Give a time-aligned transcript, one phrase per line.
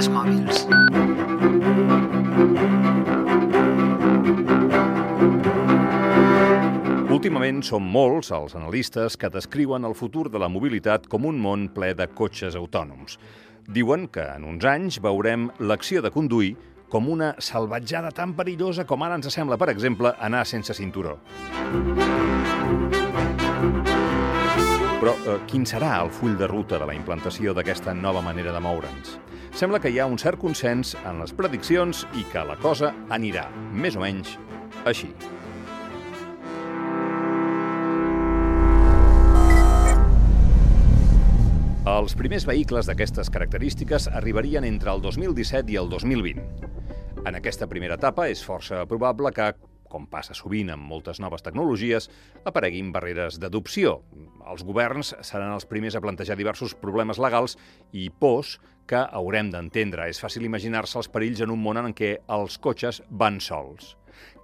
[0.00, 0.60] Dades mòbils.
[7.12, 11.68] Últimament són molts els analistes que descriuen el futur de la mobilitat com un món
[11.74, 13.18] ple de cotxes autònoms.
[13.68, 16.54] Diuen que en uns anys veurem l'acció de conduir
[16.88, 21.18] com una salvatjada tan perillosa com ara ens sembla, per exemple, anar sense cinturó.
[25.00, 28.60] Però eh, quin serà el full de ruta de la implantació d'aquesta nova manera de
[28.60, 29.14] moure'ns?
[29.56, 33.46] Sembla que hi ha un cert consens en les prediccions i que la cosa anirà,
[33.72, 34.34] més o menys,
[34.84, 35.08] així.
[41.88, 46.44] Els primers vehicles d'aquestes característiques arribarien entre el 2017 i el 2020.
[47.24, 49.48] En aquesta primera etapa és força probable que,
[49.90, 52.08] com passa sovint amb moltes noves tecnologies,
[52.48, 53.98] apareguin barreres d'adopció.
[54.50, 57.58] Els governs seran els primers a plantejar diversos problemes legals
[57.92, 58.56] i pors
[58.90, 60.08] que haurem d'entendre.
[60.10, 63.94] És fàcil imaginar-se els perills en un món en què els cotxes van sols.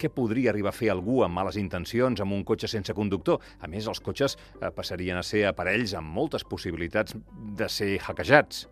[0.00, 3.42] Què podria arribar a fer algú amb males intencions amb un cotxe sense conductor?
[3.60, 7.16] A més, els cotxes eh, passarien a ser aparells amb moltes possibilitats
[7.58, 8.66] de ser hackejats.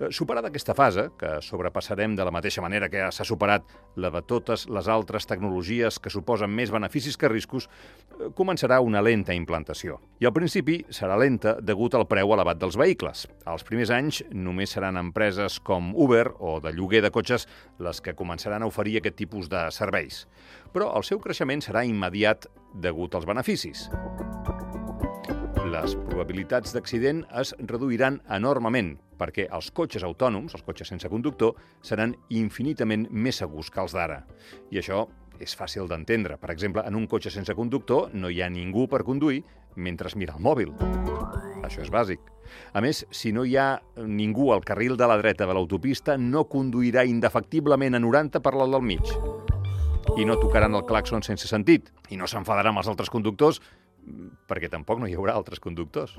[0.00, 3.66] Eh, Superada aquesta fase, que sobrepassarem de la mateixa manera que s'ha superat
[3.96, 9.02] la de totes les altres tecnologies que suposen més beneficis que riscos, eh, començarà una
[9.02, 10.00] lenta implantació.
[10.20, 13.26] I al principi serà lenta degut al preu elevat dels vehicles.
[13.46, 17.46] Els primers anys només seran empreses com Uber o de lloguer de cotxes
[17.78, 20.26] les que començaran a oferir aquest tipus de serveis.
[20.72, 23.88] Però el seu creixement serà immediat degut als beneficis
[25.70, 31.54] les probabilitats d'accident es reduiran enormement perquè els cotxes autònoms, els cotxes sense conductor,
[31.86, 34.24] seran infinitament més segurs que els d'ara.
[34.72, 35.04] I això
[35.38, 36.40] és fàcil d'entendre.
[36.40, 39.44] Per exemple, en un cotxe sense conductor no hi ha ningú per conduir
[39.76, 40.72] mentre es mira el mòbil.
[41.62, 42.24] Això és bàsic.
[42.74, 46.48] A més, si no hi ha ningú al carril de la dreta de l'autopista, no
[46.50, 49.14] conduirà indefectiblement a 90 per l'alt del mig.
[50.18, 51.92] I no tocaran el claxon sense sentit.
[52.10, 53.60] I no s'enfadarà amb els altres conductors
[54.50, 56.16] perquè tampoc no hi haurà altres conductors.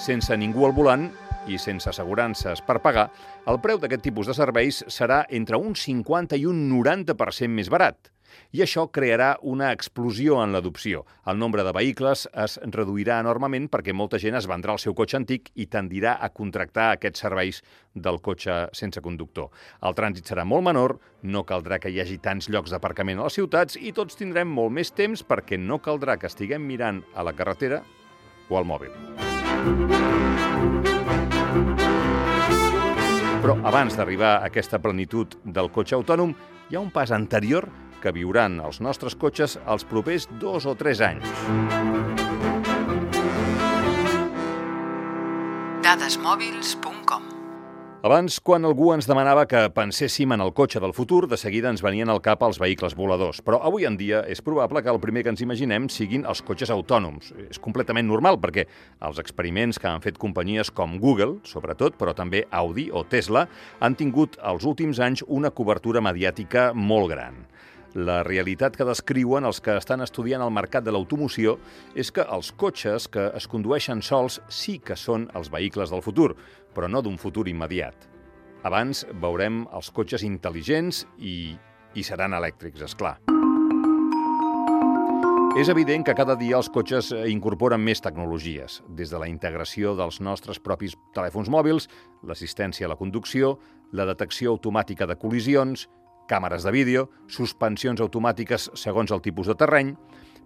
[0.00, 1.10] Sense ningú al volant
[1.48, 3.08] i sense assegurances per pagar,
[3.50, 8.10] el preu d'aquest tipus de serveis serà entre un 50 i un 90% més barat.
[8.52, 11.04] I això crearà una explosió en l'adopció.
[11.26, 15.18] El nombre de vehicles es reduirà enormement perquè molta gent es vendrà el seu cotxe
[15.20, 17.62] antic i tendirà a contractar aquests serveis
[17.94, 19.50] del cotxe sense conductor.
[19.82, 23.38] El trànsit serà molt menor, no caldrà que hi hagi tants llocs d'aparcament a les
[23.40, 27.34] ciutats i tots tindrem molt més temps perquè no caldrà que estiguem mirant a la
[27.36, 27.82] carretera
[28.50, 28.94] o al mòbil.
[33.40, 36.34] Però abans d'arribar a aquesta plenitud del cotxe autònom,
[36.68, 41.04] hi ha un pas anterior que viuran els nostres cotxes els propers dos o tres
[41.04, 41.28] anys.
[45.84, 47.30] Dadesmòbils.com
[48.00, 51.82] Abans, quan algú ens demanava que penséssim en el cotxe del futur, de seguida ens
[51.84, 53.42] venien al cap els vehicles voladors.
[53.44, 56.72] Però avui en dia és probable que el primer que ens imaginem siguin els cotxes
[56.72, 57.28] autònoms.
[57.52, 58.64] És completament normal, perquè
[59.04, 63.44] els experiments que han fet companyies com Google, sobretot, però també Audi o Tesla,
[63.84, 67.42] han tingut els últims anys una cobertura mediàtica molt gran.
[67.98, 71.56] La realitat que descriuen els que estan estudiant el mercat de l'automoció
[71.98, 76.36] és que els cotxes que es condueixen sols sí que són els vehicles del futur,
[76.74, 78.06] però no d'un futur immediat.
[78.62, 81.56] Abans veurem els cotxes intel·ligents i,
[81.98, 83.16] i seran elèctrics, és clar.
[85.58, 90.20] És evident que cada dia els cotxes incorporen més tecnologies, des de la integració dels
[90.22, 91.88] nostres propis telèfons mòbils,
[92.22, 93.56] l'assistència a la conducció,
[93.90, 95.88] la detecció automàtica de col·lisions,
[96.30, 99.94] càmeres de vídeo, suspensions automàtiques segons el tipus de terreny,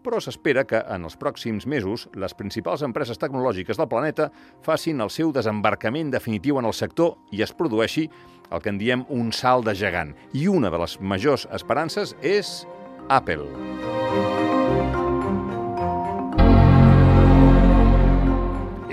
[0.04, 4.28] però s'espera que en els pròxims mesos les principals empreses tecnològiques del planeta
[4.64, 8.10] facin el seu desembarcament definitiu en el sector i es produeixi
[8.52, 10.12] el que en diem un salt de gegant.
[10.36, 12.60] I una de les majors esperances és
[13.08, 13.48] Apple.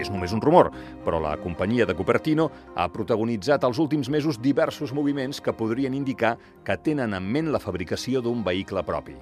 [0.02, 0.72] És només un rumor,
[1.06, 6.38] però la companyia de Cupertino ha protagonitzat els últims mesos diversos moviments que podrien indicar
[6.66, 9.14] que tenen en ment la fabricació d'un vehicle propi.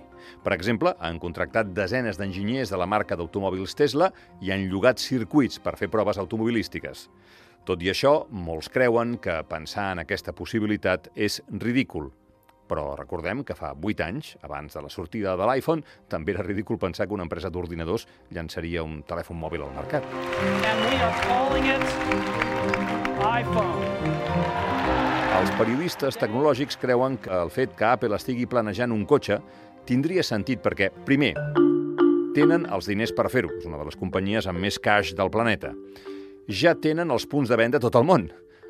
[0.43, 5.59] Per exemple, han contractat desenes d'enginyers de la marca d'automòbils Tesla i han llogat circuits
[5.59, 7.09] per fer proves automobilístiques.
[7.67, 12.07] Tot i això, molts creuen que pensar en aquesta possibilitat és ridícul,
[12.69, 16.77] però recordem que fa 8 anys, abans de la sortida de l'iPhone, també era ridícul
[16.77, 20.05] pensar que una empresa d'ordinadors llançaria un telèfon mòbil al mercat.
[20.69, 21.83] and we are calling it
[23.19, 23.73] iPhone.
[25.39, 29.39] Els periodistes tecnològics creuen que el fet que Apple estigui planejant un cotxe
[29.87, 31.33] tindria sentit perquè, primer,
[32.35, 35.73] tenen els diners per fer-ho, és una de les companyies amb més cash del planeta.
[36.49, 38.23] ja tenen els punts de venda a tot el món.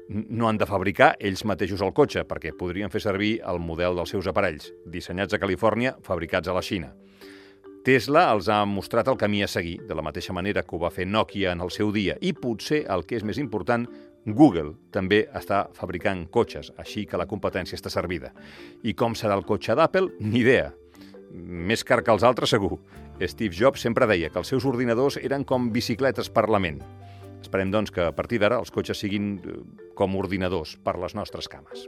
[0.09, 4.09] No han de fabricar ells mateixos el cotxe, perquè podrien fer servir el model dels
[4.09, 6.89] seus aparells, dissenyats a Califòrnia, fabricats a la Xina.
[7.85, 10.89] Tesla els ha mostrat el camí a seguir, de la mateixa manera que ho va
[10.89, 13.85] fer Nokia en el seu dia, i potser, el que és més important,
[14.25, 18.33] Google també està fabricant cotxes, així que la competència està servida.
[18.81, 20.09] I com serà el cotxe d'Apple?
[20.19, 20.71] Ni idea.
[21.31, 22.79] Més car que els altres, segur.
[23.21, 26.81] Steve Jobs sempre deia que els seus ordinadors eren com bicicletes per la ment.
[27.41, 29.57] Esperem, doncs, que a partir d'ara els cotxes siguin eh,
[29.95, 31.87] com ordinadors per les nostres cames.